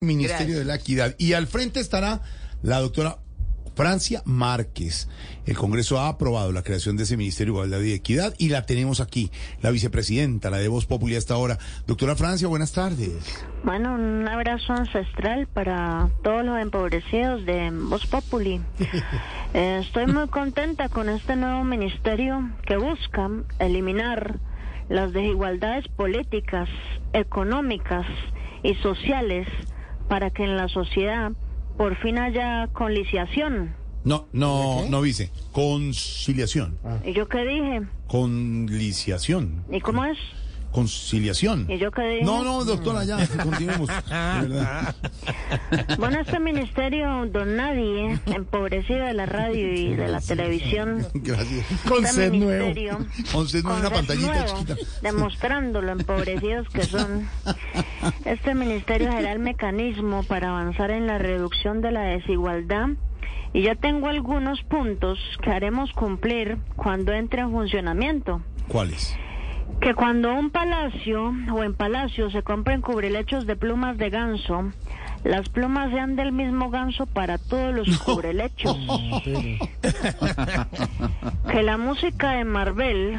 Ministerio 0.00 0.56
de 0.60 0.64
la 0.64 0.76
Equidad. 0.76 1.16
Y 1.18 1.32
al 1.32 1.48
frente 1.48 1.80
estará 1.80 2.22
la 2.62 2.78
doctora 2.78 3.18
Francia 3.74 4.22
Márquez. 4.24 5.08
El 5.44 5.56
Congreso 5.56 5.98
ha 5.98 6.06
aprobado 6.06 6.52
la 6.52 6.62
creación 6.62 6.96
de 6.96 7.02
ese 7.02 7.16
Ministerio 7.16 7.52
de 7.54 7.58
Igualdad 7.58 7.80
y 7.80 7.94
Equidad 7.94 8.32
y 8.38 8.50
la 8.50 8.62
tenemos 8.62 9.00
aquí, 9.00 9.32
la 9.60 9.72
vicepresidenta, 9.72 10.50
la 10.50 10.58
de 10.58 10.68
Voz 10.68 10.86
Populi 10.86 11.16
hasta 11.16 11.34
ahora. 11.34 11.58
Doctora 11.88 12.14
Francia, 12.14 12.46
buenas 12.46 12.72
tardes. 12.72 13.44
Bueno, 13.64 13.94
un 13.94 14.28
abrazo 14.28 14.72
ancestral 14.72 15.48
para 15.48 16.10
todos 16.22 16.44
los 16.44 16.60
empobrecidos 16.60 17.44
de 17.44 17.70
Voz 17.72 18.06
Populi. 18.06 18.60
Eh, 19.54 19.80
estoy 19.82 20.06
muy 20.06 20.28
contenta 20.28 20.90
con 20.90 21.08
este 21.08 21.34
nuevo 21.34 21.64
ministerio 21.64 22.50
que 22.66 22.76
busca 22.76 23.30
eliminar 23.58 24.38
las 24.90 25.14
desigualdades 25.14 25.88
políticas, 25.88 26.68
económicas 27.14 28.04
y 28.62 28.74
sociales 28.74 29.48
para 30.08 30.30
que 30.30 30.44
en 30.44 30.56
la 30.56 30.68
sociedad 30.68 31.32
por 31.76 31.96
fin 31.96 32.18
haya 32.18 32.68
conciliación. 32.72 33.74
No, 34.04 34.26
no, 34.32 34.86
no 34.88 35.02
dice. 35.02 35.30
Conciliación. 35.52 36.78
¿Y 37.04 37.12
yo 37.12 37.28
qué 37.28 37.44
dije? 37.44 37.82
Conciliación. 38.06 39.64
¿Y 39.70 39.80
cómo 39.80 40.04
es? 40.04 40.18
Conciliación. 40.72 41.66
¿Y 41.68 41.78
yo 41.78 41.90
qué 41.90 42.02
dije? 42.02 42.24
No, 42.24 42.44
no, 42.44 42.64
doctora, 42.64 43.04
ya, 43.04 43.18
continuemos. 43.42 43.90
Bueno, 45.98 46.20
este 46.20 46.38
ministerio, 46.38 47.26
don 47.26 47.56
nadie, 47.56 48.18
empobrecido 48.26 49.06
de 49.06 49.14
la 49.14 49.26
radio 49.26 49.72
y 49.72 49.94
de 49.94 50.08
la 50.08 50.20
televisión, 50.20 51.06
Gracias. 51.14 51.66
Con 51.88 52.04
este 52.04 52.30
sed 52.30 52.32
nuevo. 52.32 52.98
Con 53.32 53.48
sed 53.48 53.62
nuevo, 53.62 53.80
una 53.80 53.90
pantallita 53.90 54.32
nuevo, 54.32 54.58
chiquita. 54.58 54.76
demostrando 55.02 55.82
lo 55.82 55.92
empobrecidos 55.92 56.68
que 56.68 56.84
son. 56.84 57.28
Este 58.24 58.54
ministerio 58.54 59.10
será 59.10 59.32
el 59.32 59.38
mecanismo 59.38 60.22
para 60.22 60.50
avanzar 60.50 60.90
en 60.90 61.06
la 61.06 61.18
reducción 61.18 61.80
de 61.80 61.92
la 61.92 62.02
desigualdad 62.02 62.88
y 63.52 63.62
yo 63.62 63.76
tengo 63.76 64.08
algunos 64.08 64.62
puntos 64.62 65.18
que 65.42 65.50
haremos 65.50 65.92
cumplir 65.92 66.58
cuando 66.76 67.12
entre 67.12 67.42
en 67.42 67.50
funcionamiento. 67.50 68.42
¿Cuáles? 68.68 69.16
Que 69.80 69.94
cuando 69.94 70.34
un 70.34 70.50
palacio 70.50 71.32
o 71.52 71.62
en 71.62 71.72
palacio 71.74 72.30
se 72.30 72.42
compren 72.42 72.80
cubrelechos 72.80 73.46
de 73.46 73.54
plumas 73.56 73.96
de 73.96 74.10
ganso, 74.10 74.72
las 75.24 75.48
plumas 75.48 75.90
sean 75.92 76.16
del 76.16 76.32
mismo 76.32 76.68
ganso 76.70 77.06
para 77.06 77.38
todos 77.38 77.74
los 77.74 77.98
cubrelechos. 78.04 78.76
Que 81.50 81.62
la 81.62 81.78
música 81.78 82.32
de 82.32 82.44
Marvel 82.44 83.18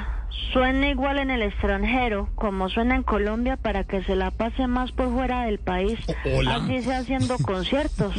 suene 0.53 0.91
igual 0.91 1.17
en 1.19 1.29
el 1.31 1.41
extranjero 1.41 2.29
como 2.35 2.69
suena 2.69 2.95
en 2.95 3.03
Colombia 3.03 3.57
para 3.57 3.83
que 3.85 4.03
se 4.03 4.15
la 4.15 4.29
pase 4.31 4.67
más 4.67 4.91
por 4.91 5.11
fuera 5.11 5.43
del 5.43 5.57
país, 5.59 5.99
Hola. 6.37 6.55
así 6.57 6.81
sea 6.83 6.99
haciendo 6.99 7.37
conciertos. 7.41 8.13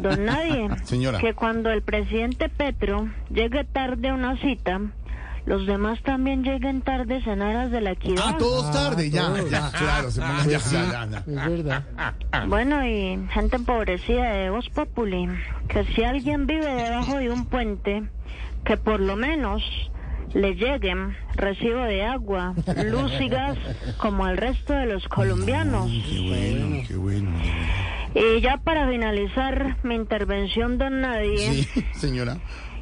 Don 0.00 0.24
Nadie, 0.24 0.68
Señora. 0.84 1.18
que 1.18 1.34
cuando 1.34 1.70
el 1.70 1.82
presidente 1.82 2.48
Petro 2.48 3.08
llegue 3.30 3.64
tarde 3.64 4.08
a 4.10 4.14
una 4.14 4.36
cita, 4.38 4.80
los 5.46 5.66
demás 5.66 6.00
también 6.02 6.42
lleguen 6.42 6.80
tarde 6.82 7.22
en 7.26 7.42
aras 7.42 7.70
de 7.70 7.80
la 7.80 7.92
equidad. 7.92 8.22
Ah, 8.26 8.36
todos 8.38 8.70
tarde, 8.72 9.10
ya, 9.10 9.26
todos. 9.28 9.50
ya, 9.50 9.70
claro, 9.72 10.10
se 10.10 10.20
pongan 10.20 10.48
ya, 10.48 10.58
ya, 10.58 11.08
ya, 11.10 11.24
ya. 11.26 11.44
Es 11.44 11.50
verdad. 11.50 11.84
Bueno, 12.48 12.86
y 12.86 13.18
gente 13.32 13.56
empobrecida 13.56 14.32
de 14.32 14.50
Voz 14.50 14.68
Populi, 14.70 15.28
que 15.68 15.84
si 15.94 16.02
alguien 16.04 16.46
vive 16.46 16.66
debajo 16.74 17.18
de 17.18 17.30
un 17.30 17.44
puente, 17.46 18.04
que 18.64 18.76
por 18.78 19.00
lo 19.00 19.16
menos 19.16 19.62
le 20.32 20.54
lleguen 20.54 21.14
recibo 21.36 21.82
de 21.84 22.04
agua, 22.04 22.54
luz 22.86 23.12
y 23.20 23.28
gas 23.28 23.56
como 23.98 24.24
al 24.24 24.36
resto 24.38 24.72
de 24.72 24.86
los 24.86 25.06
colombianos. 25.08 25.90
Qué 26.08 26.20
bueno, 26.20 26.84
qué 26.88 26.96
bueno. 26.96 27.30
Y 28.14 28.40
ya 28.40 28.56
para 28.58 28.88
finalizar 28.88 29.76
mi 29.82 29.94
intervención, 29.96 30.78
don 30.78 31.02
Nadie, 31.02 31.64
Sí, 31.64 31.84
señora. 31.94 32.38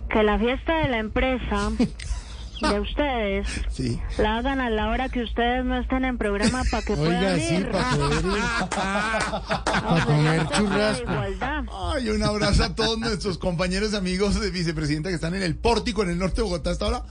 que 0.08 0.22
la 0.22 0.38
fiesta 0.38 0.78
de 0.78 0.88
la 0.88 0.98
empresa 0.98 1.70
de 2.73 2.80
ustedes 2.80 3.48
Sí. 3.70 4.00
la 4.18 4.36
hagan 4.39 4.61
a 4.61 4.70
la 4.70 4.89
hora 4.90 5.08
que 5.08 5.23
ustedes 5.23 5.64
no 5.64 5.78
estén 5.78 6.05
en 6.05 6.18
programa 6.18 6.62
para 6.70 6.83
que 6.84 6.92
Oiga, 6.95 7.05
puedan 7.05 7.40
sí, 7.40 7.55
ir. 7.56 7.70
para 7.70 7.90
poder 7.90 8.24
ir. 8.24 8.33
Para 8.73 10.05
comer 10.06 10.48
churrasco. 10.48 11.02
Igualdad. 11.12 11.64
Ay, 11.95 12.11
un 12.11 12.22
abrazo 12.22 12.64
a 12.64 12.74
todos 12.74 12.98
nuestros 12.98 13.39
compañeros 13.39 13.92
y 13.92 13.96
amigos 13.96 14.40
de 14.40 14.51
vicepresidenta 14.51 15.08
que 15.08 15.14
están 15.17 15.34
en 15.34 15.42
el 15.42 15.56
pórtico 15.56 16.02
en 16.02 16.11
el 16.11 16.18
norte 16.18 16.36
de 16.36 16.42
Bogotá 16.42 16.70
hasta 16.70 16.84
ahora. 16.86 17.02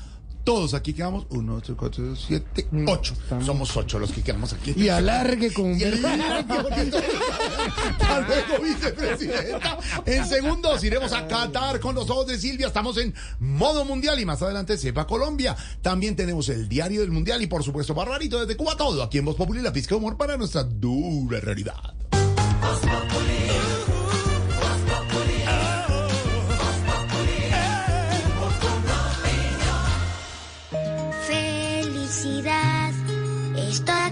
Todos 0.43 0.73
aquí 0.73 0.93
quedamos. 0.93 1.27
Uno, 1.29 1.53
dos, 1.53 1.63
tres, 1.63 1.77
cuatro, 1.77 2.15
cinco, 2.15 2.21
siete, 2.27 2.67
ocho. 2.87 3.13
Somos 3.45 3.75
ocho 3.77 3.99
los 3.99 4.11
que 4.11 4.23
quedamos 4.23 4.53
aquí. 4.53 4.73
Y 4.75 4.89
alargue 4.89 5.53
con 5.53 5.65
un 5.65 5.79
Y 5.79 5.83
verbo. 5.83 6.07
Hasta 6.07 8.21
luego, 8.21 8.63
vicepresidenta. 8.63 9.77
En 10.05 10.25
segundos 10.25 10.83
iremos 10.83 11.13
a 11.13 11.27
Qatar 11.27 11.79
con 11.79 11.95
los 11.95 12.09
ojos 12.09 12.27
de 12.27 12.37
Silvia. 12.37 12.67
Estamos 12.67 12.97
en 12.97 13.13
modo 13.39 13.85
mundial 13.85 14.19
y 14.19 14.25
más 14.25 14.41
adelante 14.41 14.77
sepa 14.77 15.05
Colombia. 15.05 15.55
También 15.81 16.15
tenemos 16.15 16.49
el 16.49 16.67
diario 16.67 17.01
del 17.01 17.11
mundial 17.11 17.41
y 17.41 17.47
por 17.47 17.63
supuesto 17.63 17.93
Barbarito 17.93 18.39
desde 18.39 18.57
Cuba 18.57 18.75
todo. 18.75 19.03
Aquí 19.03 19.19
en 19.19 19.25
Voz 19.25 19.35
Populi 19.35 19.61
la 19.61 19.71
pizca 19.71 19.95
de 19.95 19.99
humor 19.99 20.17
para 20.17 20.37
nuestra 20.37 20.63
dura 20.63 21.39
realidad. 21.39 21.75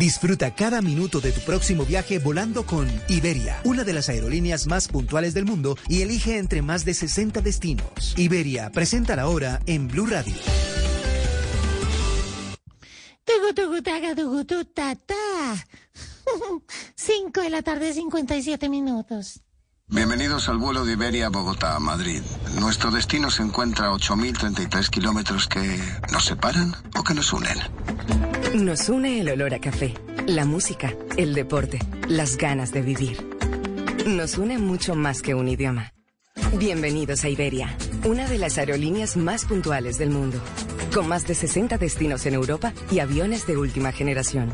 Disfruta 0.00 0.52
cada 0.54 0.80
minuto 0.80 1.20
de 1.20 1.30
tu 1.30 1.42
próximo 1.42 1.84
viaje 1.84 2.18
volando 2.18 2.64
con 2.64 2.88
Iberia, 3.08 3.60
una 3.64 3.84
de 3.84 3.92
las 3.92 4.08
aerolíneas 4.08 4.66
más 4.66 4.88
puntuales 4.88 5.34
del 5.34 5.44
mundo 5.44 5.76
y 5.88 6.00
elige 6.00 6.38
entre 6.38 6.62
más 6.62 6.86
de 6.86 6.94
60 6.94 7.42
destinos. 7.42 8.14
Iberia, 8.16 8.72
presenta 8.72 9.14
la 9.14 9.28
hora 9.28 9.60
en 9.66 9.88
Blue 9.88 10.06
Radio. 10.06 10.34
Cinco 16.94 17.42
de 17.42 17.50
la 17.50 17.60
tarde, 17.60 17.92
57 17.92 18.70
minutos. 18.70 19.42
Bienvenidos 19.86 20.48
al 20.48 20.56
vuelo 20.56 20.86
de 20.86 20.92
Iberia 20.92 21.26
a 21.26 21.30
Bogotá, 21.30 21.78
Madrid. 21.78 22.22
Nuestro 22.58 22.90
destino 22.90 23.30
se 23.30 23.42
encuentra 23.42 23.88
a 23.88 23.90
8.033 23.90 24.88
kilómetros 24.88 25.46
que 25.46 25.78
nos 26.10 26.24
separan 26.24 26.74
o 26.96 27.02
que 27.02 27.12
nos 27.12 27.34
unen. 27.34 27.58
Nos 28.54 28.88
une 28.88 29.20
el 29.20 29.28
olor 29.28 29.54
a 29.54 29.60
café, 29.60 29.94
la 30.26 30.44
música, 30.44 30.92
el 31.16 31.34
deporte, 31.34 31.78
las 32.08 32.36
ganas 32.36 32.72
de 32.72 32.82
vivir. 32.82 33.16
Nos 34.06 34.38
une 34.38 34.58
mucho 34.58 34.96
más 34.96 35.22
que 35.22 35.36
un 35.36 35.46
idioma. 35.46 35.92
Bienvenidos 36.58 37.24
a 37.24 37.28
Iberia, 37.28 37.76
una 38.04 38.28
de 38.28 38.38
las 38.38 38.58
aerolíneas 38.58 39.16
más 39.16 39.44
puntuales 39.44 39.98
del 39.98 40.10
mundo, 40.10 40.40
con 40.92 41.06
más 41.06 41.28
de 41.28 41.36
60 41.36 41.78
destinos 41.78 42.26
en 42.26 42.34
Europa 42.34 42.72
y 42.90 42.98
aviones 42.98 43.46
de 43.46 43.56
última 43.56 43.92
generación. 43.92 44.52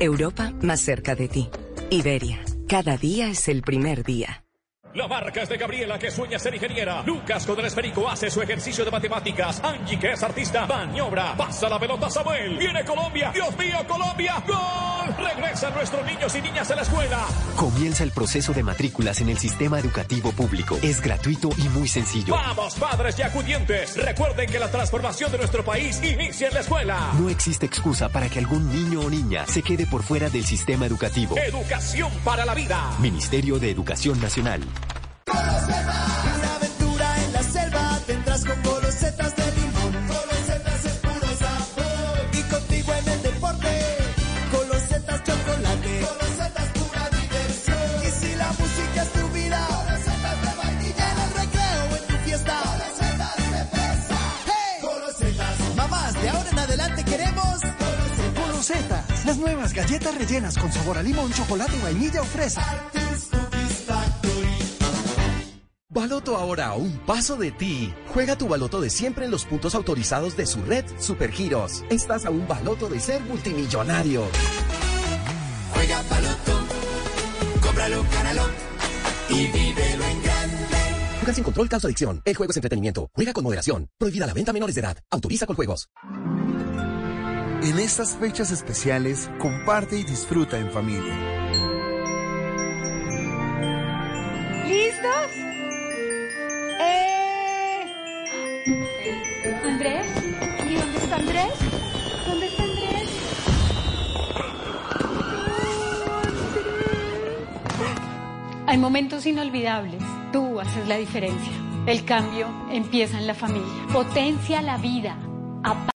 Europa 0.00 0.52
más 0.62 0.80
cerca 0.80 1.14
de 1.14 1.28
ti. 1.28 1.48
Iberia, 1.90 2.40
cada 2.66 2.96
día 2.96 3.28
es 3.28 3.46
el 3.46 3.62
primer 3.62 4.02
día. 4.02 4.45
La 4.96 5.06
marca 5.06 5.42
es 5.42 5.48
de 5.50 5.58
Gabriela, 5.58 5.98
que 5.98 6.10
sueña 6.10 6.38
ser 6.38 6.54
ingeniera. 6.54 7.02
Lucas 7.02 7.44
con 7.44 7.60
el 7.60 7.66
esférico 7.66 8.08
hace 8.08 8.30
su 8.30 8.40
ejercicio 8.40 8.82
de 8.82 8.90
matemáticas. 8.90 9.62
Angie, 9.62 9.98
que 9.98 10.12
es 10.12 10.22
artista, 10.22 10.66
maniobra. 10.66 11.36
Pasa 11.36 11.68
la 11.68 11.78
pelota 11.78 12.06
a 12.06 12.10
Samuel. 12.10 12.56
Viene 12.56 12.82
Colombia. 12.82 13.30
Dios 13.30 13.54
mío, 13.58 13.76
Colombia. 13.86 14.42
¡Gol! 14.46 15.14
Regresan 15.18 15.74
nuestros 15.74 16.06
niños 16.06 16.34
y 16.34 16.40
niñas 16.40 16.70
a 16.70 16.76
la 16.76 16.80
escuela. 16.80 17.26
Comienza 17.56 18.04
el 18.04 18.10
proceso 18.10 18.54
de 18.54 18.62
matrículas 18.62 19.20
en 19.20 19.28
el 19.28 19.36
sistema 19.36 19.78
educativo 19.78 20.32
público. 20.32 20.78
Es 20.82 21.02
gratuito 21.02 21.50
y 21.58 21.68
muy 21.68 21.88
sencillo. 21.88 22.32
Vamos, 22.32 22.76
padres 22.76 23.18
y 23.18 23.22
acudientes. 23.22 24.02
Recuerden 24.02 24.48
que 24.48 24.58
la 24.58 24.70
transformación 24.70 25.30
de 25.30 25.36
nuestro 25.36 25.62
país 25.62 26.02
inicia 26.02 26.48
en 26.48 26.54
la 26.54 26.60
escuela. 26.60 27.10
No 27.18 27.28
existe 27.28 27.66
excusa 27.66 28.08
para 28.08 28.30
que 28.30 28.38
algún 28.38 28.72
niño 28.72 29.00
o 29.00 29.10
niña 29.10 29.46
se 29.46 29.62
quede 29.62 29.84
por 29.84 30.02
fuera 30.02 30.30
del 30.30 30.46
sistema 30.46 30.86
educativo. 30.86 31.36
Educación 31.36 32.10
para 32.24 32.46
la 32.46 32.54
vida. 32.54 32.96
Ministerio 32.98 33.58
de 33.58 33.70
Educación 33.70 34.18
Nacional. 34.22 34.62
Las 59.36 59.44
nuevas 59.44 59.74
galletas 59.74 60.14
rellenas 60.16 60.56
con 60.56 60.72
sabor 60.72 60.96
a 60.96 61.02
limón, 61.02 61.30
chocolate, 61.30 61.78
vainilla 61.82 62.22
o 62.22 62.24
fresa. 62.24 62.64
Baloto 65.90 66.36
ahora 66.36 66.68
a 66.68 66.74
un 66.74 66.96
paso 67.00 67.36
de 67.36 67.50
ti. 67.50 67.92
Juega 68.14 68.38
tu 68.38 68.48
baloto 68.48 68.80
de 68.80 68.88
siempre 68.88 69.26
en 69.26 69.30
los 69.30 69.44
puntos 69.44 69.74
autorizados 69.74 70.38
de 70.38 70.46
su 70.46 70.62
red 70.62 70.86
Supergiros. 70.98 71.84
Estás 71.90 72.24
a 72.24 72.30
un 72.30 72.48
baloto 72.48 72.88
de 72.88 72.98
ser 72.98 73.20
multimillonario. 73.24 74.24
Juega 75.74 76.02
Baloto, 76.08 76.58
cómpralo, 77.60 78.06
gánalo 78.14 78.42
y 79.28 79.46
vívelo 79.48 80.04
en 80.04 80.22
grande. 80.22 80.56
Juega 81.18 81.34
sin 81.34 81.44
control, 81.44 81.68
causa 81.68 81.88
adicción. 81.88 82.22
El 82.24 82.36
juego 82.36 82.52
es 82.52 82.56
entretenimiento. 82.56 83.10
Juega 83.12 83.34
con 83.34 83.44
moderación. 83.44 83.90
Prohibida 83.98 84.26
la 84.26 84.32
venta 84.32 84.52
a 84.52 84.54
menores 84.54 84.74
de 84.76 84.80
edad. 84.80 84.96
Autoriza 85.10 85.44
con 85.44 85.56
juegos. 85.56 85.90
En 87.66 87.78
estas 87.80 88.14
fechas 88.16 88.52
especiales, 88.52 89.28
comparte 89.40 89.98
y 89.98 90.04
disfruta 90.04 90.56
en 90.58 90.70
familia. 90.70 91.14
¿Listos? 94.68 95.30
¡Eh! 96.80 97.84
¿Andrés? 99.64 100.06
¿Y 100.70 100.74
dónde 100.74 100.98
está 100.98 101.16
Andrés? 101.16 101.52
¿Dónde 102.28 102.46
está 102.46 102.62
Andrés? 102.62 103.10
Hay 108.66 108.78
momentos 108.78 109.26
inolvidables. 109.26 110.02
Tú 110.32 110.60
haces 110.60 110.86
la 110.88 110.96
diferencia. 110.96 111.52
El 111.86 112.04
cambio 112.04 112.48
empieza 112.70 113.18
en 113.18 113.26
la 113.26 113.34
familia. 113.34 113.86
Potencia 113.92 114.60
la 114.62 114.76
vida. 114.78 115.16
Apa- 115.62 115.84